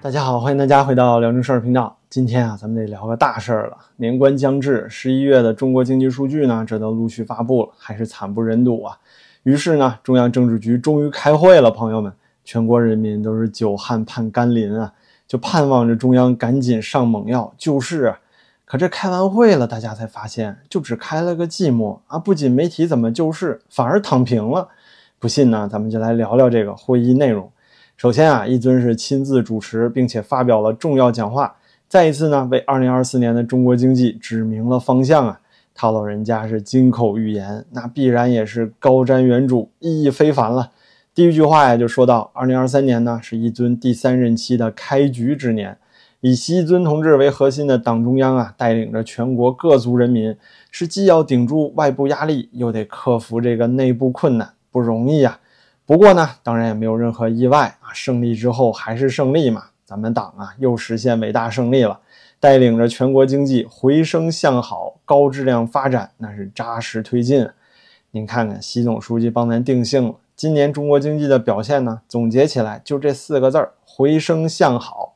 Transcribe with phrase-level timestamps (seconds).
[0.00, 1.98] 大家好，欢迎大家回到辽宁事儿频道。
[2.08, 3.76] 今天啊，咱们得聊个大事儿了。
[3.96, 8.96] 年关将至，十一月的中国经济数据呢，这都陆续发布了，还是惨不忍睹啊。
[9.42, 12.12] 于是呢，中央政治局终于开会了，朋友们，
[12.44, 14.92] 全国人民都是久旱盼甘霖啊，
[15.26, 18.20] 就盼望着中央赶紧上猛药救市啊。
[18.64, 22.16] 可这开完会了，大家才发现，就只开了个寂寞啊！
[22.20, 24.68] 不仅没提怎么救市，反而躺平了。
[25.18, 27.50] 不信呢，咱们就来聊聊这个会议内容。
[27.98, 31.56] 首先啊，一尊是亲自主持，并且发表了重要讲话。
[31.88, 35.40] 再一次呢，为二零二四年的中国经济指明了方向啊！
[35.74, 40.70] 他老人家是金口玉言，那必然也是高瞻远瞩，意义非凡了。
[41.12, 45.76] 第一句话呀，就说到二零二三年呢，是一尊第三任期的开局之年，
[46.20, 50.36] 以习尊同志为核心的党中央啊，带领着全国各族人民，
[50.70, 55.40] 是既要顶住外部压力，又得克服这个内部困难，不容易呀。
[55.88, 57.88] 不过呢，当然也没有任何意外啊！
[57.94, 61.98] 胜利之后还是胜利嘛，咱们党啊又实现伟大胜利了，
[62.38, 67.48] 带领着全国经济回升向好、高质量发展，那是扎实推进。
[68.10, 75.14] 您看看，习总书记帮咱定性了，今年中国经济的表现呢，总结起来就这四个字儿：回升向好。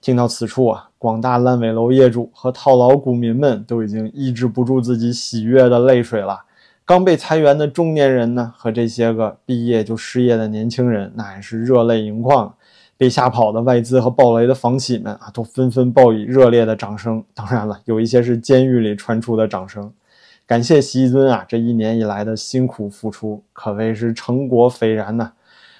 [0.00, 6.44] 听到此处啊，广大烂尾楼业主和套牢股民们都已经抑制不住自己喜悦的泪水了。
[6.86, 12.54] 刚被裁员的中年人呢，和这些个毕业就失业的年轻人，那也是热泪盈眶。
[12.96, 17.24] 被吓跑的外资和暴雷的房企们啊，都纷纷报以热烈的掌声。
[17.34, 19.90] 当然了，有一些是监狱里传出的掌声。
[20.46, 25.32] 感谢习尊啊，这一年以来的辛苦付出，可谓是成果斐然呐。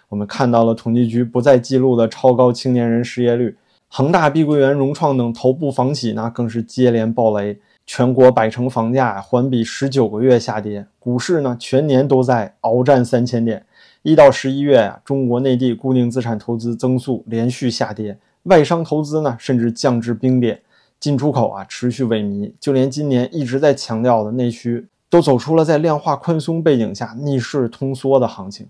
[0.09, 3.57] 我们看到了统计局不再记录的超高青年人失业率，
[3.89, 7.59] 恒大、碧桂园、融创等头部房企呢，更是接连暴雷。
[7.87, 13.65] 全国百城房价环比十九个月下跌，股市呢全年都在鏖战三千点。
[14.03, 20.61] 一到十一月啊，中国内地固定资产投资增速连续下跌，外商投资呢甚至降至冰点，
[20.99, 28.67] 进出口啊持续萎靡，就连今年一直在强调的内需，都走出了在量化宽松背景下逆势通缩的行情。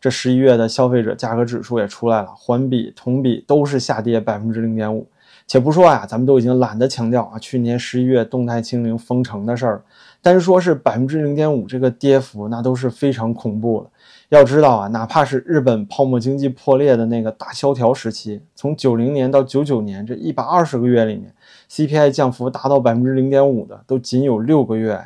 [0.00, 5.08] 这十一月的消费者价格指数也出来了，环比、同比都是下跌百分之零点五。
[5.48, 9.82] 且不说呀，咱们都已经懒得强调啊，去年十一月动态清零封城的事儿，
[10.20, 13.90] 单说是百分之零点五这个跌幅，那都是非常恐怖的。
[14.28, 21.34] 要知道啊，哪怕是日本泡沫经济破裂的那个大萧条时期，从九零年到九九年这一百二十个月里面
[21.70, 25.02] ，CPI 降幅达到百分之零点五的，都仅有六个月。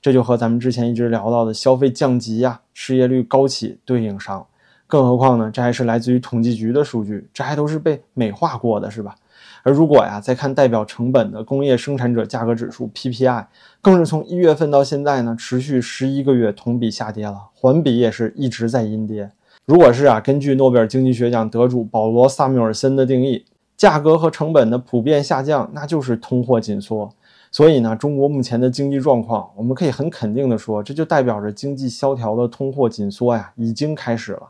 [0.00, 4.46] 这就和咱们之前一直聊到的消费降级呀、失业率高企对应上。
[4.86, 9.16] 更何况呢，这还是来自于统计局的数据，这还都是被美化过的，是吧？
[9.62, 13.46] 而如果呀，再看代表成本的工业生产者价格指数 PPI，
[13.82, 19.30] 更是从一月份到现在呢，持续十一个月同比下跌了，环比也是一直在阴跌。
[19.66, 23.44] 如果是啊，根据诺贝尔经济学奖得主保罗·萨缪尔森的定义，
[23.76, 27.12] 价格和成本的普遍下降，那就是通货紧缩。
[27.52, 34.42] 所以呢，中国目前的经济状况，我们可以很肯定的说，这就代表着经济萧条的通货紧缩呀，已经开始了。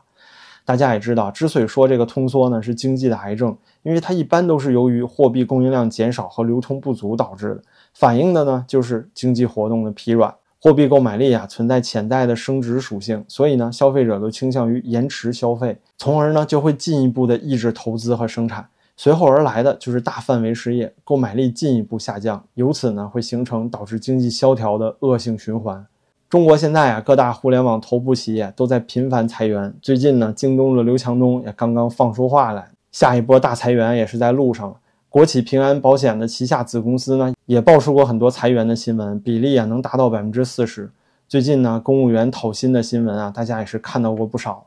[0.63, 7.63] 大家也知道，之所以说这个通缩呢是经济的癌症，因为它一般都是由于货币供应量减少和流通不足导致的，
[7.93, 25.85] 反映的呢就是经济活动的疲软，货币购买力啊存在潜在的升值属性，所以呢消费者都倾向于延迟消费，从而呢就会进一步的抑制投资和生产，随后而来的就是大范围失业，购买力进一步下降，由此呢会形成导致经济萧条的恶性循环。
[26.31, 29.73] 中国现在啊，各大互联网头部企业都在频繁裁员。
[29.81, 34.77] 最近呢，京东的刘强东也刚刚放出话来，下一波大裁员也是在路上了。
[35.09, 40.89] 国企平安保险的旗下子公司呢，也爆出过很多裁员的新闻，比例啊能达到百分之四十。
[41.27, 44.65] 最近呢，公务员讨薪的新闻啊，大家也是看到过不少。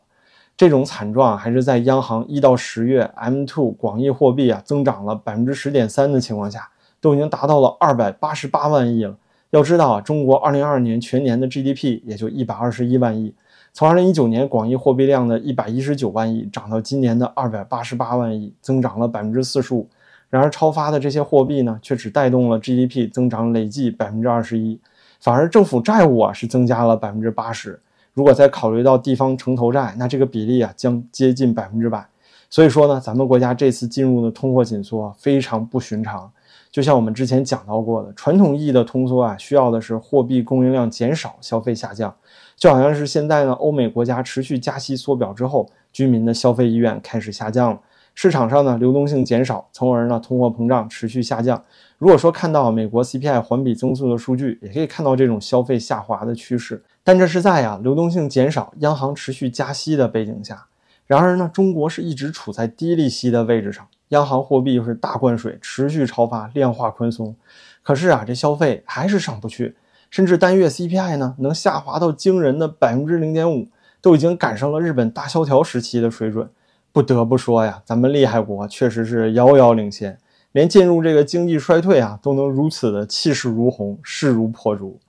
[0.58, 6.68] 这种惨状还是在央行一到十月 M2 广义货币啊增长了百分之十点三的情况下，
[7.00, 9.16] 都已经达到了二百八十八万亿了。
[9.54, 13.32] 要知道啊，中国二零二二年全年的 GDP 也就一百二十一万亿，
[13.72, 19.88] 从二零一九年广义货币量的一百一十九万亿涨到今年的二百八十八万亿，增长了百分之四十五。
[20.28, 24.76] 然而，超发的这些货币呢，却只带动了 GDP 增长累计百分之二十一，
[25.20, 27.78] 反而政府债务啊是增加了百分之八十。
[28.12, 32.04] 如果再考虑到地方城投债，那这个比例啊将接近百分之百。
[32.50, 36.28] 所以说呢，咱们国家这次进入的通货紧缩啊非常不寻常。
[36.74, 42.12] 就像我们之前讲到过的，传统意义的通缩啊，需要的是货币供应量减少，消费下降。
[42.56, 47.80] 就好像是现在呢，欧美国家持续加息缩表之后，居民的消费意愿开始下降了，
[48.16, 51.62] 市场上呢流动性减少，从而呢通货膨胀持续下降。
[51.96, 56.82] 如果说看到美国 CPI 环比增速的数据，也可以看到这种消费下滑的趋势。
[57.04, 60.66] 但这是在啊流动性减少、央行持续加息的背景下。
[61.06, 63.86] 然而呢，中国是一直处在低利息的位置上。
[64.08, 67.34] 央行货币又是大灌水，持续超发，量化宽松。
[67.82, 69.76] 可是啊，这消费还是上不去，
[70.10, 73.68] 甚至单月 CPI 呢能下滑到惊人的百分之零点五，
[74.00, 76.48] 都已经赶上了日本大萧条时期的水准。
[76.92, 80.16] 不得不说呀，咱们厉害国确实是遥遥领先，
[80.52, 85.00] 连进入这个经济衰退啊都能如此的气势如虹，势如破竹。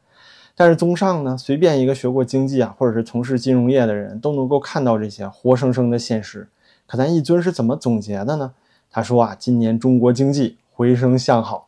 [0.55, 6.47] 但是综上呢，随便一个学过经济啊，或者是从事金融业的人都能够看到这些活生生的现实。
[6.87, 8.53] 可咱一尊是怎么总结的呢？
[8.95, 11.67] 他说啊，今年中国经济回升向好。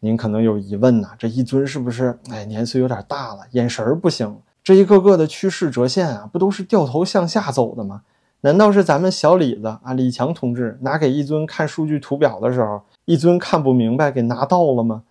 [0.00, 4.38] 您可能有疑问呐，这一尊是不是哎年岁有点大了，眼神儿不行？
[4.64, 8.02] 这一个个的趋势折线啊，不都是掉头向下走的吗？
[8.40, 15.04] 难道是咱们小李子啊，李强同志拿给一尊看数据图表的时候，一尊看不明白给拿到了吗？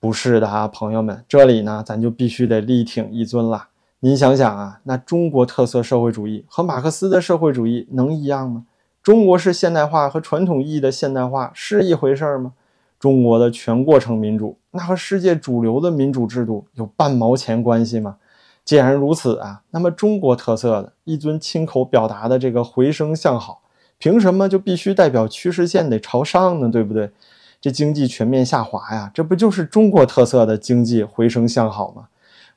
[0.00, 3.66] 不是的啊，朋友们，这里呢咱就必须得力挺一尊了。
[3.98, 8.64] 您想想啊，那中国特色社会主义和马克思的社会主义能一样吗？
[9.02, 12.52] 中国式现代化和传统意义的现代化是一回事吗？
[12.98, 18.16] 中国的全过程民主，那和世界主流的民主制度有半毛钱关系吗？
[18.62, 23.62] 既然如此啊，那么中国特色的一尊亲口表达的这个回升向好，
[23.96, 26.68] 凭什么就必须代表趋势线得朝上呢？
[26.68, 27.10] 对不对？
[27.58, 32.08] 这经济全面下滑呀，这不就是中国特色的经济回升向好吗？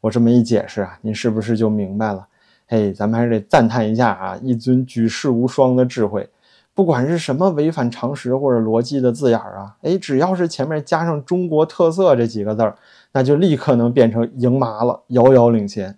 [0.01, 2.27] 我这么一解释啊，您是不是就明白了？
[2.67, 6.29] 嘿，咱们还是得赞叹一下啊，一尊举世无双的智慧。
[6.75, 12.75] 不管是什么违反常识或者逻辑的字眼儿啊，哎，只要是前面加上中国特色这几个字儿，
[13.11, 15.95] 那就立刻能变成赢麻了，遥遥领先。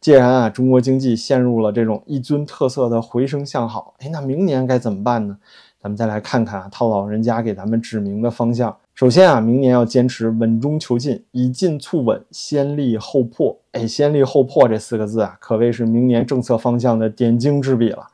[0.00, 5.36] 既然啊，中国经济陷入了这种一尊特色的回升向好，哎，那明年该怎么办呢？
[5.80, 8.76] 咱们再来看看啊，套老人家给咱们指明的方向。
[8.94, 13.56] 首先啊，明年要坚持稳中求进，以进促稳，先立后破。
[13.72, 18.06] 哎，先立后破这四个字啊，可谓是明年政策方向的点睛之笔了。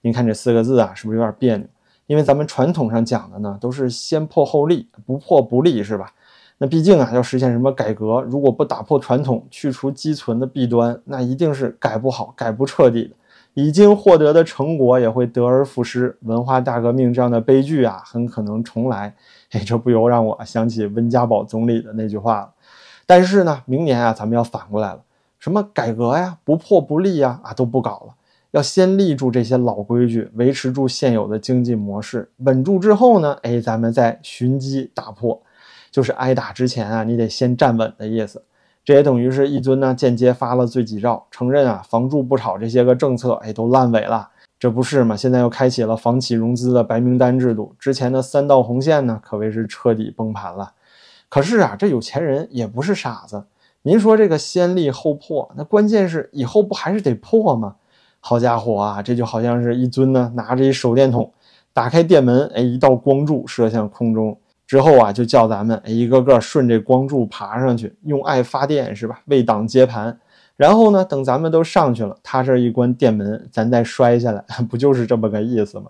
[0.00, 1.66] 您看这四个字啊，是不是有点别扭？
[2.06, 6.12] 因为咱们传统上讲的呢，都是先破后立，不破不立，是吧？
[6.58, 13.10] 那毕竟啊，要实现什么改革，如果不打破传统，去除积存的弊端，那一定是改不好、改不彻底的。
[13.54, 19.12] 已经获得的成果也会得而复失，文化大革命这样的悲剧啊，很可能重来。
[19.50, 22.50] 哎，这不由让我想起温家宝总理的那句话了。
[23.04, 25.00] 但是呢，明年啊，咱们要反过来了，
[25.38, 28.14] 什么改革呀、不破不立呀，啊都不搞了。
[28.52, 35.42] 要先立住这些老规矩，维持住现有的经济模式，稳住之后呢，哎，咱们再寻机打破，
[35.90, 38.42] 就是挨打之前啊，你得先站稳的意思。
[38.84, 45.14] 这也等于是一尊呢间接发了罪己诏，承认啊房住不炒这些个政策，哎，都烂尾了，这不是吗？
[45.14, 50.72] 现在又开启了房企融资的白名单制度，之前的三道红线呢，可谓是彻底崩盘了。
[51.28, 53.44] 可是啊，这有钱人也不是傻子，
[53.82, 57.76] 您说这个先立后破，那关键是以后不还是得破吗？
[58.28, 61.32] 好家伙啊，这就好像是一尊呢拿着一手电筒，
[61.72, 64.36] 打开电门，哎，一道光柱射向空中
[64.66, 69.20] 之后啊，就叫咱们一个个顺这光柱爬上去，用爱发电是吧？
[69.28, 70.14] 为党接盘，
[70.58, 75.86] 然后呢，等咱们都上去了，他这一关电门，咱再摔下来， 不就是这么个意思吗？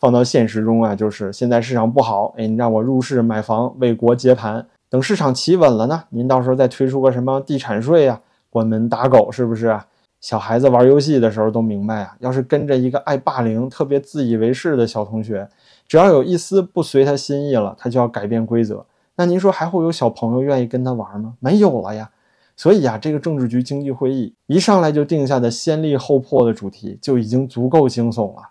[0.00, 8.18] 放到现实中啊，就是现在市场不好，哎，你让我入市买房为国接盘，等市场企稳了呢，您到时候再推出个什么地产税呀，
[8.48, 9.84] 关门打狗是不是啊？
[10.26, 15.48] 小孩子玩游戏的时候都明白啊，要是跟着一个爱霸凌、特别自以为是的小同学，
[15.86, 18.84] 只要有一丝不随他心意了，他就要改变规则。
[19.14, 21.34] 那您说还会有小朋友愿意跟他玩吗？
[21.38, 22.10] 没有了呀。
[22.56, 28.48] 所以啊，这个政治局经济会议一上来就定下的先立后破的主题就已经足够惊悚了。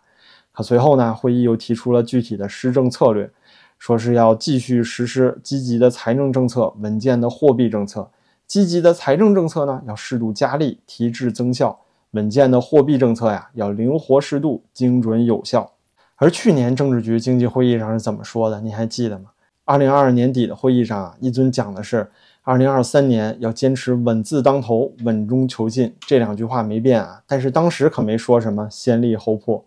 [0.54, 3.30] 可随后呢，会议又提出了具体的施政策略，
[3.78, 8.10] 说是要继续实施积极的财政政策、稳健的货币政策。
[8.48, 11.78] 积极的财政政策呢，要适度加力提质增效；
[12.12, 15.72] 稳健的货币政策呀，要灵活适度、精准有效。
[16.18, 18.62] 而去年政治局经济会议上是怎么说的？
[18.62, 19.32] 你还记得吗？
[19.66, 22.10] 二零二二年底的会议上啊，一尊讲的是
[22.44, 27.24] 二零二三年要坚持稳字当头、稳中求进，这两句话没变啊。
[27.26, 29.66] 但是当时可没说什么先立后破。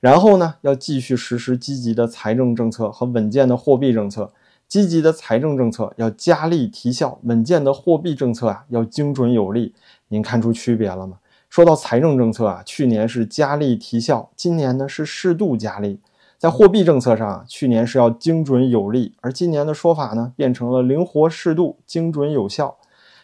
[0.00, 4.32] 然后呢，要继续实施积极的财政政策和稳健的货币政策。
[4.68, 9.74] 积极的财政政策要加力提效，稳健的货币政策啊要精准有力。
[10.08, 11.18] 您看出区别了吗？
[11.48, 16.00] 说到财政政策啊，去年是加力提效，今年呢是适度加力。
[16.36, 22.76] 在货币政策上，去年是要精准有力，而今年的说法呢变成了灵活适度、精准有效。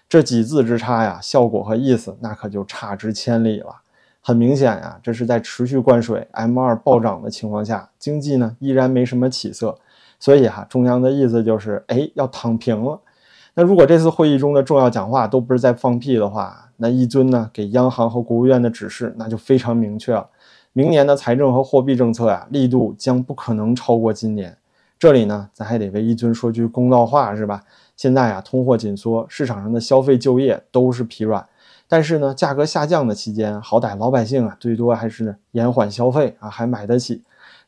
[0.09, 3.82] 这几字之差呀，效果和意思那可就差之千里了。
[4.20, 9.78] 很明显呀，这是在持续灌水、M2 暴涨的情况下，经济呢依然没什么起色。
[10.20, 13.00] 所以哈，中央的意思就是，哎，要躺平了。
[13.54, 20.28] 那如果这次会议中的重要讲话都不是在放屁的话，那一尊呢给央行和国务院的指示那就非常明确了。
[20.72, 24.56] 明年的财政和货币政策呀，力度将不可能超过今年。
[24.98, 27.64] 这里呢，咱还得为一尊说句公道话，是吧？
[27.96, 31.44] 现在啊，通货紧缩，市场上的消费就业都是疲软。
[31.88, 37.22] 但是呢，价格下降的期间，好歹老百姓啊，最多还是延缓消费啊，还买得起。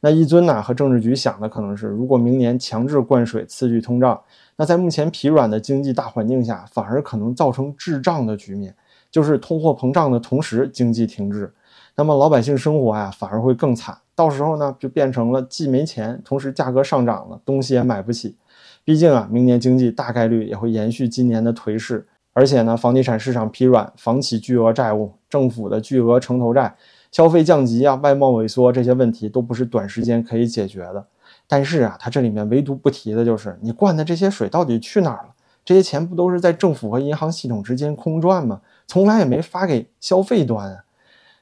[0.04, 4.20] 那一尊呢，和政治局想的可能是，如果明年强制灌水刺激通胀，
[4.56, 8.74] 那在目前疲软的经济大环境下，反而可能造成滞胀的局面，
[9.12, 11.54] 就是通货膨胀的同时经济停滞，
[11.94, 13.96] 那么老百姓生活呀，反而会更惨。
[14.16, 18.36] 到时候呢，就变成了既没钱，同时价格上涨了，东西也买不起。
[18.84, 22.08] 毕竟啊，明年经济大概率也会延续今年的颓势。
[22.34, 26.74] 而且呢，房地产市场疲软，房企巨额债务，政府的巨额城投债，
[27.12, 31.06] 消费降级啊，外贸萎缩这些问题都不是短时间可以解决的。
[31.46, 35.34] 但是啊，它这里面唯独不提的就是你灌的这些水到底去哪儿了？
[35.64, 38.62] 这些钱不都是在政府和银行系统之间空转吗？
[38.88, 40.84] 从来也没发给消费端啊。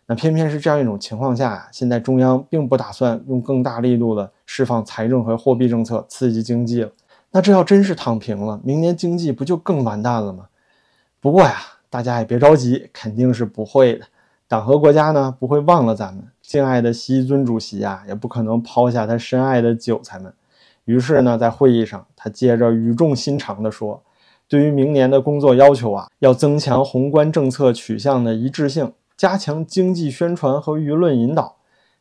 [0.06, 6.90] 那偏偏是这样一种情况下啊，现在中央并不打算用更大力度的释放财政和货币政策刺激经济了。
[7.30, 10.48] 那这要真是躺平了，明年经济不就更完蛋了吗？
[11.20, 11.58] 不过呀，
[11.88, 14.06] 大家也别着急，肯定是不会的。
[14.50, 20.34] 党和国家呢，不会忘了咱们敬爱的习尊主席啊，也不可能抛下他深爱的韭菜们。
[20.86, 24.02] 于是呢，在会议上，他接着语重心长地说
[24.50, 31.54] ：“对于明年的工作要求啊，要增强宏观政策取向的一致性，加强经济宣传和舆论引导。”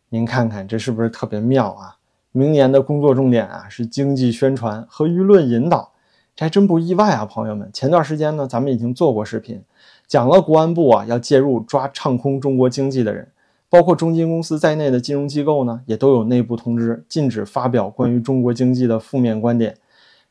[0.09, 1.97] 您看看这是不是特别妙啊？
[2.31, 5.91] 明年的工作重点啊，是经济宣传和舆论引导。
[6.35, 7.69] 这还真不意外啊，朋友们。
[7.71, 9.61] 前段时间呢，咱们已经做过视频，
[10.09, 13.27] 讲了国安部啊要介入抓唱空中国经济的人，
[13.69, 19.77] 包括中金公司在内的金融机构呢，也都有内部通知，禁止发表关于中国经济的负面观点。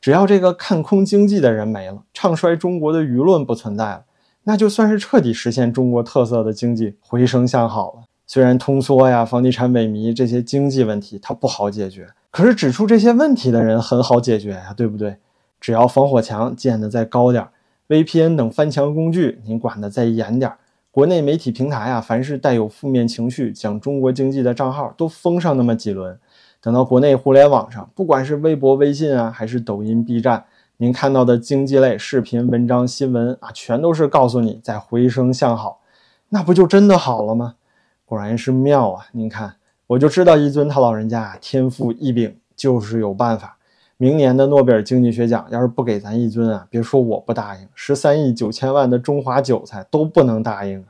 [0.01, 4.03] 只要这个看空经济的人没了，唱衰中国的舆论不存在了，
[4.43, 7.99] 那就算是彻底实现中国特色的经济回升向好了。
[8.27, 15.15] 虽然通缩呀、房地产萎靡这些经济问题它不好解决，可是指出这些问题的人很好解决呀，对不对？
[15.61, 17.51] 只要防火墙建的再高点儿
[17.89, 20.53] ，VPN 等翻墙工具您管的再严点，
[20.89, 26.17] 国内媒体平台啊，凡是带有负面情绪讲中国经济的账号都封上那么几轮。
[26.61, 30.45] 等到国内互联网上，不管是微博、微信啊，还是抖音、B 站，
[30.77, 35.81] 您看到的经济类视频、文章、新闻啊，全都是告诉你在回升向好，
[36.29, 37.55] 那不就真的好了吗？
[38.03, 39.05] 果然是妙啊！
[39.11, 43.58] 您看，我就知道一尊他老人家天赋异禀，就是有办法。
[44.01, 50.85] 明年的诺贝尔经济学奖要是不给咱一尊啊，别说我不答应，十三亿九千万的中华韭菜都不能答应。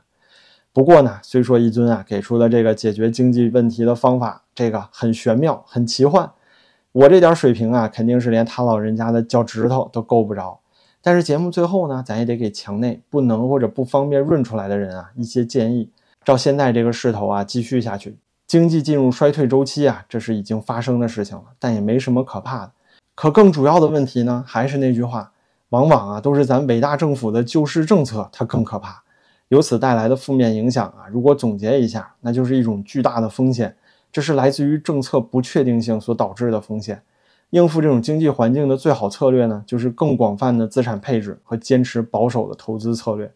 [0.72, 6.30] 不过呢，虽说一尊啊给出的这个解决经济问题的方法，这个很玄妙、很奇幻，
[6.92, 10.60] 我这点水平啊，肯定是连他老人家的脚趾头都够不着。
[11.02, 15.90] 但是节目最后呢，咱也得给墙内不能或者不方便润出来的人啊一些建议。
[16.24, 22.72] 照现在这个势头啊，继续下去，经济进入衰退周期啊，这是已经发生的事情了，但也没什么可怕的。
[23.14, 25.32] 可更主要的问题呢，还是那句话，
[25.70, 29.02] 往往啊都是咱伟大政府的救市政策，它更可怕。
[29.48, 33.76] 由此带来的负面影响啊，如果总结一下，那就是一种巨大的风险，
[34.10, 37.02] 这是来自于政策不确定性所导致的风险。
[37.50, 43.30] 应付这种经济环境的最好策略呢，就是更广泛的资产配置和坚持保守的投资策略，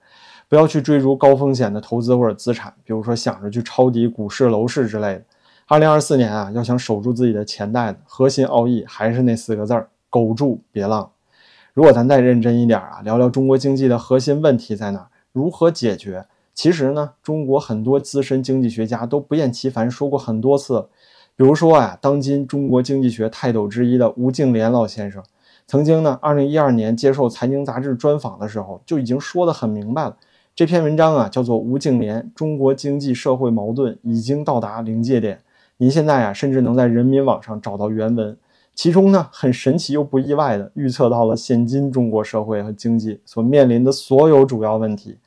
[0.49, 5.23] 不要去追逐高风险的投资或者资产，比如说想着去抄底股市、楼市之类的。
[5.67, 11.11] 二零二四年啊，要想守住自己的钱袋子，核心奥义还是那四个字儿：苟住别浪。
[11.73, 16.27] 如果咱再认真一点啊，聊聊中国经济的核心问题在哪，如何解决？
[16.53, 20.87] 其实呢，中国很多资深经济学家都不厌其烦说过很多次。
[21.35, 25.23] 比如说啊，当今中国经济学泰斗之一的吴敬琏老先生，
[25.67, 30.15] 曾经呢，二零一二年接受财经杂志专访的时候，就已经说得很明白了。
[30.55, 35.37] 这篇文章啊，叫做《吴敬琏：中国经济社会矛盾已经到达临界点》。
[35.79, 38.37] 您现在啊，甚至能在人民网上找到原文，
[38.77, 45.19] 其中呢，很神奇又不意外的预测到了现今中国社会和经济所面临的所有主要问题。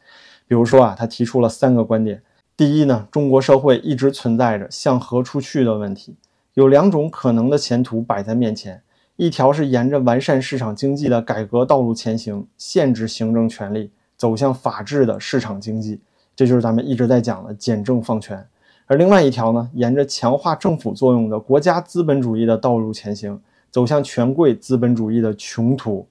[0.48, 2.22] 比如说啊，他提出了三个观点：
[2.56, 6.16] 第一呢，中国社会一直存在着向何处去的问题，
[6.54, 8.82] 有两种可能的前途摆在面前，
[9.18, 16.00] 一条是沿着完善市场经济的改革道路前行，限制行政权力，走向法治的市场经济，
[16.34, 18.48] 这就是咱们一直在讲的简政放权。
[18.88, 23.40] 而另外一条呢，沿着强化政府作用的国家资本主义的道路前行，
[23.70, 26.08] 走向权贵资本主义的穷途。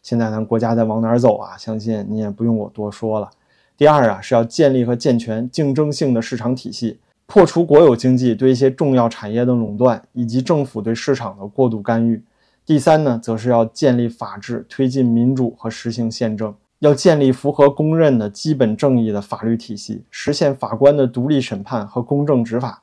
[0.00, 1.56] 现在咱国家在往哪儿走啊？
[1.58, 3.28] 相信你也不用我多说了。
[3.76, 12.22] 第二啊，是要建立和健全竞争性的市场体系，破除国有经济对一些重要产业的垄断，以及政府对市场的过度干预。
[12.64, 16.54] 第三呢，则是要建立法治，推进民主和实行宪政。
[16.80, 22.82] 要建立符合公认的基本正义的法律体系，实现法官的独立审判和公正执法。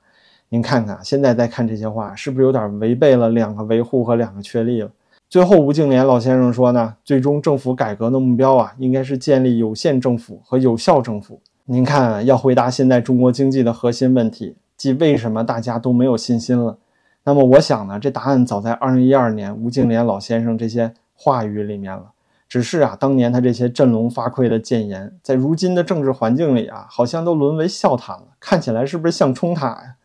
[0.49, 4.91] 您看看，现在再看这些话，是不是有点违背了两个维护和两个确立了？
[5.27, 11.41] 最后，吴敬琏老先生说呢，最终政府改革的目标啊，应该是建立有限政府和有效政府。
[11.65, 16.77] 您看，要回答现在中国经济的核心问题，即为什么大家都没有信心了？
[17.23, 22.11] 那么，我想呢，这答案早在二零一二年吴敬琏老先生这些话语里面了。
[22.47, 28.23] 只是啊，当年他这些振聋发聩的谏言，在如今的政治环境里啊，好像都沦为笑谈了。
[28.39, 29.95] 看起来是不是像冲塔呀？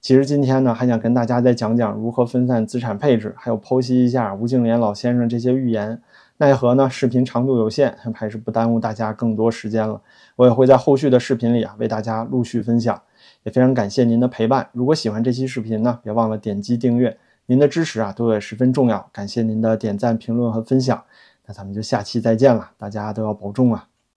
[0.00, 6.00] 其实今天呢，还想跟大家再讲讲如何分散资产配置，还有剖析一下吴敬琏老先生这些预言。
[6.36, 10.00] 奈何呢，视频长度有限，还是不耽误大家更多时间了。
[10.36, 13.02] 我也会在后续的视频里啊，为大家陆续分享。
[13.42, 14.68] 也非常感谢您的陪伴。
[14.72, 17.16] 如果喜欢这期视频呢，别忘了点击订阅。
[17.46, 19.08] 您的支持啊，对我也十分重要。
[19.12, 21.02] 感谢您的点赞、评论和分享。
[21.48, 23.88] 那咱们就下期再见了，大家都要保重啊！